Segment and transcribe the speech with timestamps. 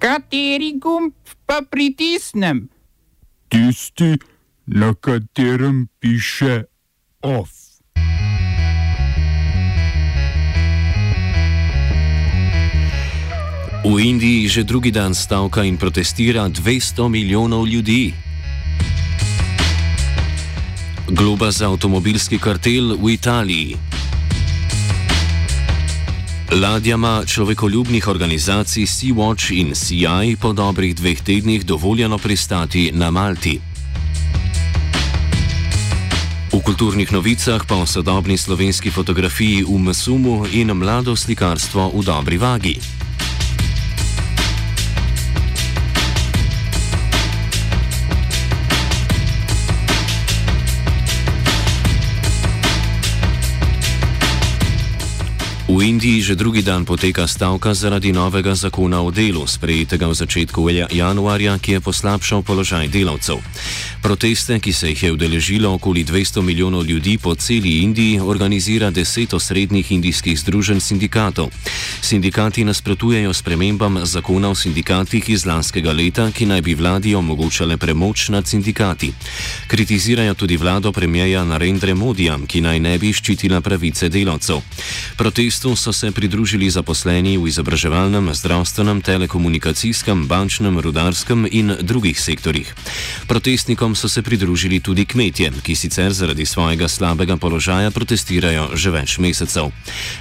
[0.00, 1.12] Kateri gumb
[1.44, 2.68] pa pritisnem?
[3.52, 4.16] Tisti,
[4.66, 6.64] na katerem piše
[7.20, 7.52] OF.
[13.84, 18.16] V Indiji že drugi dan stavka in protestira 200 milijonov ljudi.
[21.12, 23.89] Globa za avtomobilski kartel v Italiji.
[26.50, 33.60] Ladjama človekoljubnih organizacij Sea-Watch in CI po dobrih dveh tednih dovoljeno pristati na Malti.
[36.52, 42.38] V kulturnih novicah pa o sodobni slovenski fotografiji v Masumu in mlado slikarstvo v dobri
[42.38, 42.99] vagi.
[55.70, 60.66] V Indiji že drugi dan poteka stavka zaradi novega zakona o delu, sprejetega v začetku
[60.90, 63.38] januarja, ki je poslabšal položaj delavcev.
[64.02, 69.30] Proteste, ki se jih je udeležilo okoli 200 milijonov ljudi po celi Indiji, organizira deset
[69.30, 71.54] osrednjih indijskih združenj sindikatov.
[72.02, 78.28] Sindikati nasprotujejo spremembam zakona o sindikatih iz lanskega leta, ki naj bi vladi omogočale premoč
[78.34, 79.12] nad sindikati.
[79.70, 84.58] Kritizirajo tudi vlado premijeja Narendra Modija, ki naj ne bi ščitila pravice delavcev.
[85.16, 92.74] Protest protestu so se pridružili zaposleni v izobraževalnem, zdravstvenem, telekomunikacijskem, bančnem, rudarskem in drugih sektorjih.
[93.28, 99.18] Protestnikom so se pridružili tudi kmetje, ki sicer zaradi svojega slabega položaja protestirajo že več
[99.18, 99.68] mesecev.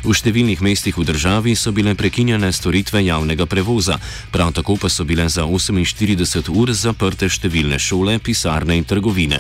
[0.04, 3.96] V številnih mestih v državi so bile prekinjene storitve javnega prevoza,
[4.31, 9.40] prav tako pa so bile za 48 ur zaprte številne šole, pisarne in trgovine.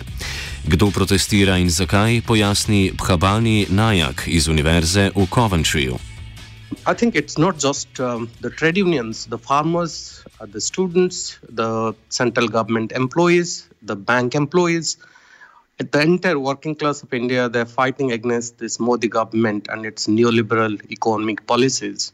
[0.67, 5.95] Kdo protestira in zakaj, pojasni Bhabani Najak iz Univerze v Coventryju.
[6.85, 11.93] I think it's not just um, the trade unions, the farmers, uh, the students, the
[12.09, 14.97] central government employees, the bank employees,
[15.77, 20.75] the entire working class of India, they're fighting against this Modi government and its neoliberal
[20.91, 22.11] economic policies.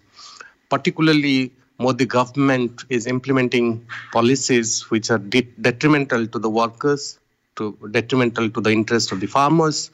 [0.70, 7.20] Particularly, Modi government is implementing policies which are de- detrimental to the workers,
[7.56, 9.92] to detrimental to the interest of the farmers,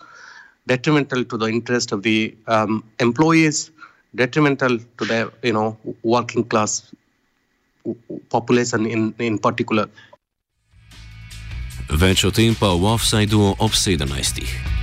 [0.68, 3.72] detrimental to the interest of the um, employees,
[4.16, 6.92] detrimental to the you know working class
[8.30, 9.88] population in in particular.
[11.92, 14.81] Več o tem pa v offsajdu ob 17.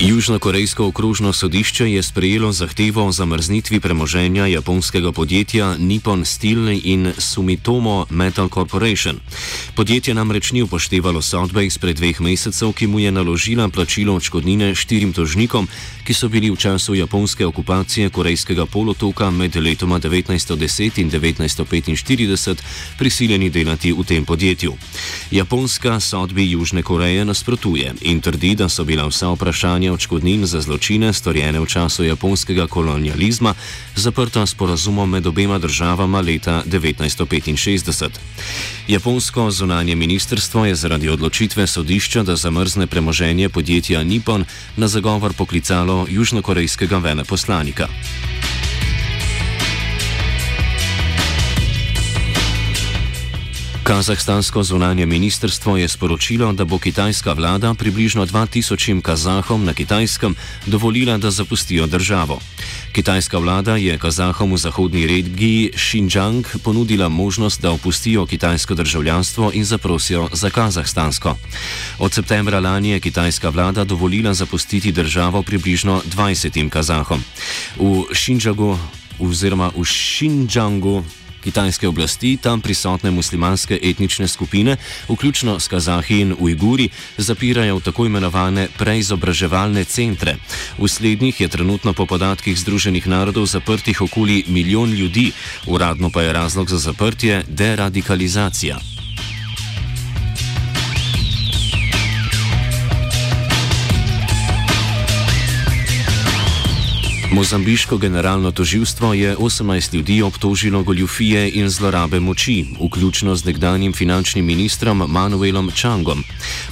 [0.00, 8.06] Južnokorejsko okrožno sodišče je sprejelo zahtevo o zamrznitvi premoženja japonskega podjetja Nippon Steel in Sumitomo
[8.10, 9.16] Metal Corporation.
[9.74, 15.12] Podjetje namreč ni upoštevalo sodbe izpred dveh mesecev, ki mu je naložila plačilo odškodnine štirim
[15.12, 15.68] tožnikom,
[16.04, 22.56] ki so bili v času japonske okupacije Korejskega polotoka med letoma 1910 in 1945
[22.98, 24.76] prisiljeni delati v tem podjetju.
[25.30, 30.60] Japonska sodbi Južne Koreje nasprotuje in trdi, da so bila vsa vprašanja plačevanja odškodnin za
[30.60, 33.54] zločine, storjene v času japonskega kolonializma,
[33.94, 38.10] zaprta s porazumom med obema državama leta 1965.
[38.88, 44.44] Japonsko zunanje ministrstvo je zaradi odločitve sodišča, da zamrzne premoženje podjetja Nippon,
[44.76, 47.88] na zagovor poklicalo južnokorejskega veleposlanika.
[53.86, 60.34] Kazahstansko zunanje ministrstvo je sporočilo, da bo kitajska vlada približno 2000 Kazahom na kitajskem
[60.66, 62.40] dovolila, da zapustijo državo.
[62.92, 69.64] Kitajska vlada je Kazahom v zahodni regiji Xinjiang ponudila možnost, da opustijo kitajsko državljanstvo in
[69.64, 71.36] zaprosijo za kazahstansko.
[71.98, 77.22] Od septembra lani je kitajska vlada dovolila zapustiti državo približno 20 Kazahom.
[77.78, 78.78] V Xinjiangu
[79.18, 81.04] oziroma v Xinjiangu
[81.46, 84.76] kitajske oblasti tam prisotne muslimanske etnične skupine,
[85.08, 90.36] vključno s Kazahi in Ujguri, zapirajo v tako imenovane preizobraževalne centre.
[90.78, 95.30] V slednjih je trenutno po podatkih Združenih narodov zaprtih okoli milijon ljudi,
[95.66, 98.95] uradno pa je razlog za zaprtje deradikalizacija.
[107.30, 114.44] Mozambiško generalno toživstvo je 18 ljudi obtožilo goljufije in zlorabe moči, vključno z nekdanjim finančnim
[114.44, 116.24] ministrom Manuelom Čangom.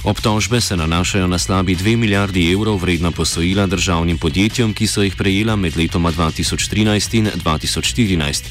[0.03, 5.15] Obtožbe se nanašajo na slabi 2 milijardi evrov vredna posojila državnim podjetjem, ki so jih
[5.15, 8.43] prejela med letoma 2013 in 2014.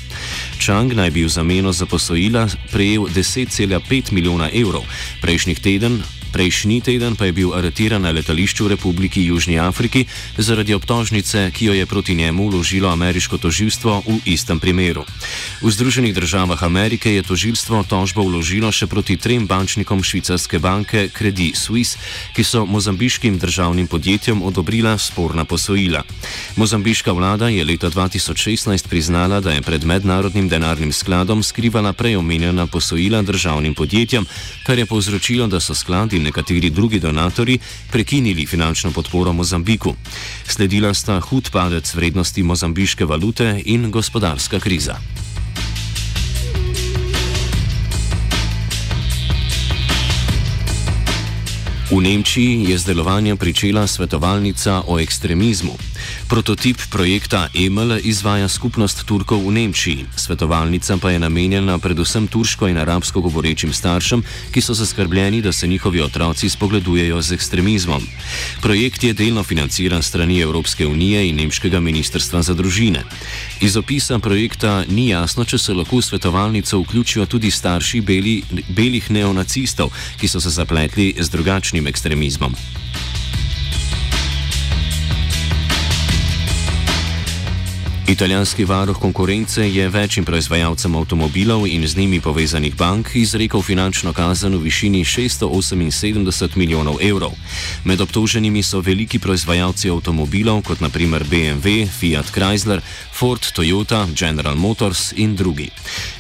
[0.59, 4.83] Čang naj bi v zameno za posojila prejel 10,5 milijona evrov.
[5.21, 6.03] Prejšnjih teden
[6.35, 10.03] Prejšnji teden pa je bil aretiran na letališču v Republiki Južni Afriki
[10.35, 15.07] zaradi obtožnice, ki jo je proti njemu vložilo ameriško toživstvo v istem primeru.
[15.63, 21.55] V Združenih državah Amerike je toživstvo tožbo vložilo še proti trem bančnikom švicarske banke Credit
[21.55, 22.03] Suisse,
[22.35, 26.03] ki so mozambiškim državnim podjetjem odobrila sporna posojila.
[26.59, 33.23] Mozambiška vlada je leta 2016 priznala, da je pred mednarodnim denarnim skladom skrivala preomenjena posojila
[33.23, 34.27] državnim podjetjem,
[34.67, 37.59] kar je povzročilo, da so skladi nekateri drugi donatori
[37.91, 39.95] prekinili finančno podporo Mozambiku.
[40.49, 44.97] Sledila sta hud padec vrednosti mozambiške valute in gospodarska kriza.
[51.91, 55.94] V Nemčiji je z delovanjem pričela svetovalnica o ekstremizmu.
[56.29, 60.07] Prototip projekta EML izvaja skupnost Turkov v Nemčiji.
[60.17, 64.23] Svetovalnica pa je namenjena predvsem turško in arabsko govorečim staršem,
[64.53, 68.03] ki so zaskrbljeni, da se njihovi otroci spogledujejo z ekstremizmom.
[68.61, 73.05] Projekt je delno financiran strani Evropske unije in Nemškega ministrstva za družine.
[73.61, 79.11] Iz opisa projekta ni jasno, če se lahko v svetovalnico vključijo tudi starši beli, belih
[79.11, 82.84] neonacistov, ki so se zapletli z drugačnim ekstremizmom.
[88.15, 94.55] Italijanski varuh konkurence je večjim proizvajalcem avtomobilov in z njimi povezanih bank izrekel finančno kazen
[94.55, 97.33] v višini 678 milijonov evrov.
[97.85, 102.81] Med obtoženimi so veliki proizvajalci avtomobilov, kot naprimer BMW, Fiat Chrysler,
[103.13, 105.71] Ford, Toyota, General Motors in drugi.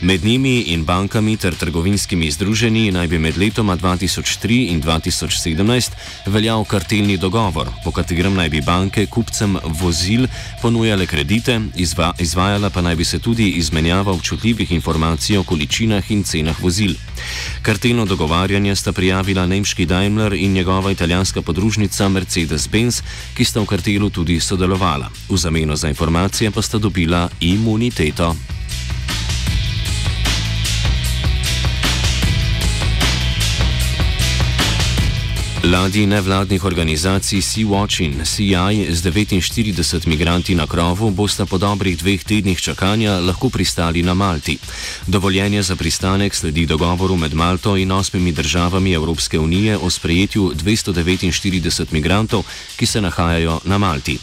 [0.00, 5.90] Med njimi in bankami ter trgovinskimi združenji naj bi med letoma 2003 in 2017
[6.26, 10.26] veljal kartelni dogovor, po katerem naj bi banke kupcem vozil
[10.62, 16.25] ponujale kredite izva, izvajala pa naj bi se tudi izmenjava občutljivih informacij o količinah in
[16.25, 16.96] cenah vozil.
[17.62, 23.02] Kartelno dogovarjanje sta prijavila nemški Daimler in njegova italijanska podružnica Mercedes-Benz,
[23.36, 25.10] ki sta v kartelu tudi sodelovala.
[25.28, 28.34] V zameno za informacije pa sta dobila imuniteto.
[35.75, 42.23] Ladji nevladnih organizacij Sea-Watch in CI z 49 migranti na krovu bosta po dobrih dveh
[42.25, 44.59] tednih čakanja lahko pristali na Malti.
[45.06, 51.87] Dovoljenje za pristanek sledi dogovoru med Malto in osmimi državami Evropske unije o sprejetju 249
[51.91, 52.44] migrantov,
[52.76, 54.19] ki se nahajajo na Malti.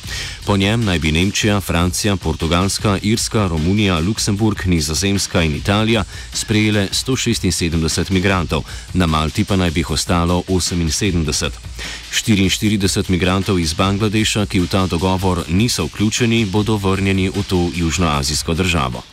[0.46, 6.04] Po njem naj bi Nemčija, Francija, Portugalska, Irska, Romunija, Luksemburg, Nizozemska in Italija
[6.34, 8.64] sprejele 176 migrantov,
[8.94, 11.41] na Malti pa naj bi jih ostalo 78.
[12.12, 18.54] 44 migrantov iz Bangladeša, ki v ta dogovor niso vključeni, bodo vrnjeni v to južnoazijsko
[18.54, 19.04] državo.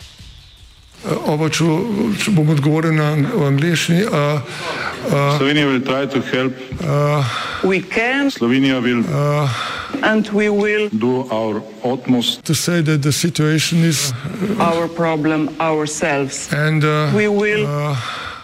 [1.07, 1.65] Oba, če,
[2.19, 3.13] če bom odgovoril na
[3.47, 4.03] angliški.
[4.11, 4.43] Uh,
[5.07, 6.51] uh, Slovenija bo poskušala
[7.63, 8.31] pomagati.
[8.35, 8.89] Slovenija bo
[10.03, 13.81] naredila naš utmost, da bo rekla, da je situacija
[14.59, 16.51] naš problem, naš.
[16.53, 16.83] In
[17.15, 17.97] bomo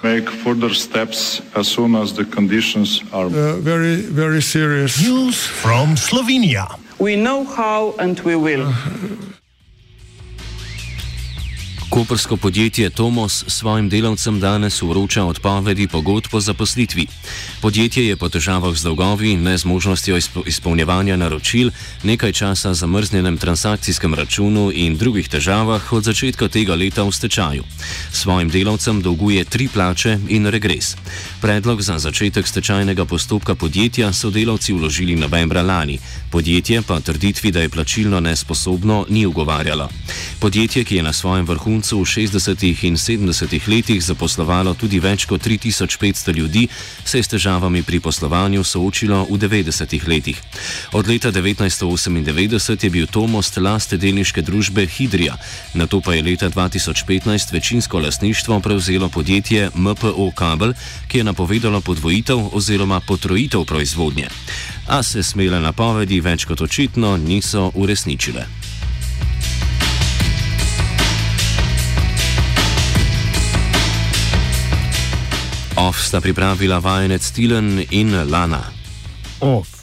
[0.05, 5.01] make further steps as soon as the conditions are uh, very, very serious.
[5.01, 6.67] News from Slovenia.
[6.99, 8.73] We know how and we will.
[11.95, 17.07] Kopersko podjetje Tomos svojim delavcem danes vroča odpovedi pogodb o zaposlitvi.
[17.61, 21.71] Podjetje je po težavah z dolgovi in nezmožnostjo izpolnjevanja naročil,
[22.03, 27.63] nekaj časa zamrznjenem transakcijskem računu in drugih težavah od začetka tega leta v stečaju.
[28.13, 30.97] Svojim delavcem dolguje tri plače in regres.
[31.41, 35.99] Predlog za začetek stečajnega postopka podjetja so delavci vložili novembra lani,
[36.31, 39.89] podjetje pa trditvi, da je plačilno nesposobno, ni ugovarjalo.
[40.41, 42.89] Podjetje, ki je na svojem vrhuncu koncu v 60.
[42.89, 43.69] in 70.
[43.69, 46.65] letih zaposlovalo tudi več kot 3500 ljudi,
[47.05, 49.93] se je s težavami pri poslovanju soočilo v 90.
[50.09, 50.41] letih.
[50.97, 55.37] Od leta 1998 je bil Tomost laste delniške družbe Hidrija,
[55.77, 60.73] na to pa je leta 2015 večinsko lasništvo prevzelo podjetje MPO Kabel,
[61.09, 64.33] ki je napovedalo podvojitev oziroma potrojitev proizvodnje.
[64.89, 68.65] A se smele napovedi več kot očitno niso uresničile.
[75.85, 78.63] Off sta pripravila vajenec Tilen in Lana.
[79.41, 79.74] Off.